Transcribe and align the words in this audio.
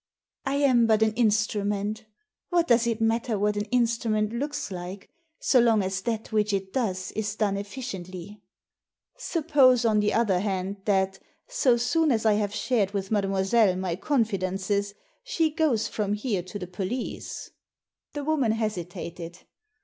"I 0.47 0.55
am 0.55 0.87
but 0.87 1.03
an 1.03 1.13
instrument 1.13 2.07
What 2.49 2.67
does 2.67 2.87
it 2.87 3.01
matter 3.01 3.37
what 3.37 3.55
an 3.55 3.65
instrument 3.65 4.33
looks 4.33 4.71
like, 4.71 5.11
so 5.39 5.59
long 5.59 5.83
as 5.83 6.01
that 6.01 6.31
which 6.31 6.53
it 6.53 6.73
does 6.73 7.11
is 7.11 7.35
done 7.35 7.55
efficiently?" 7.55 8.41
"Suppose, 9.19 9.85
on 9.85 9.99
the 9.99 10.11
other 10.11 10.39
hand, 10.39 10.77
that, 10.85 11.19
so 11.47 11.77
soon 11.77 12.11
as 12.11 12.25
I 12.25 12.33
have 12.33 12.51
shared 12.51 12.93
with 12.95 13.11
mademoiselle 13.11 13.75
my 13.75 13.95
confidences, 13.95 14.95
she 15.23 15.51
goes 15.51 15.87
from 15.87 16.13
here 16.13 16.41
to 16.41 16.57
the 16.57 16.65
police." 16.65 17.51
Digitized 17.51 17.51
by 17.51 17.51
VjOOQIC 17.51 17.51
THE 17.51 17.51
ASSASSIN 17.53 18.15
175 18.15 18.15
The 18.15 18.23
woman 18.25 18.51
hesitated. 18.53 19.39